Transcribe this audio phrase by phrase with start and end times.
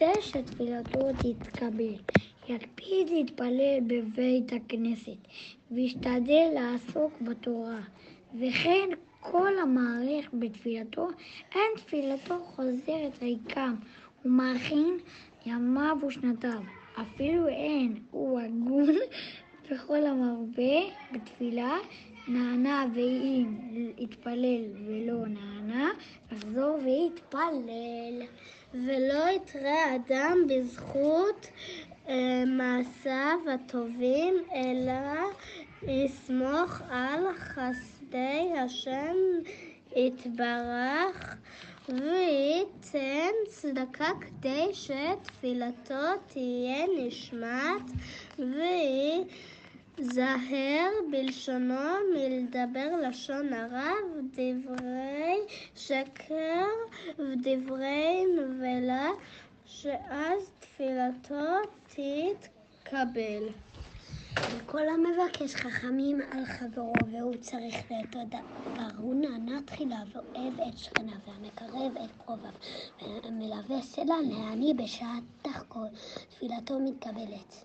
[0.00, 1.94] רוצה שתפילתו תתקבל.
[2.48, 5.16] יקפיד להתפלל בבית הכנסת,
[5.70, 7.80] וישתדל לעסוק בתורה.
[8.34, 8.88] וכן
[9.20, 11.08] כל המעריך בתפילתו,
[11.54, 13.74] אין תפילתו חוזרת ריקם,
[14.24, 14.98] ומכין
[15.46, 16.62] ימיו ושנתיו.
[17.00, 18.96] אפילו אין, הוא הגון
[19.70, 20.80] וכל המרבה
[21.12, 21.76] בתפילה
[22.28, 23.46] נענה ואם
[23.98, 25.90] יתפלל ולא נענה,
[26.32, 28.22] יחזור ויתפלל.
[28.74, 31.46] ולא יתרה אדם בזכות
[32.08, 35.28] אה, מעשיו הטובים, אלא
[35.82, 39.16] יסמוך על חסדי השם
[39.96, 41.36] יתברך
[41.88, 47.90] וייתן צדקה כדי שתפילתו תהיה נשמת
[49.98, 51.74] ויזהר בלשונו
[52.14, 55.38] מלדבר לשון הרע ודברי
[55.76, 56.66] שקר
[57.18, 59.08] ודברי נבלה
[59.66, 61.44] שאז תפילתו
[61.84, 63.48] תתקבל.
[64.66, 68.34] כל המבקש חכמים על חברו והוא צריך להיות
[68.98, 72.52] הוא נענה תחילה ואוהב את שכניו והמקרב את קרוביו
[73.24, 75.86] ומלווה סלע לעני בשעת תחקור
[76.30, 77.64] תפילתו מתקבלת.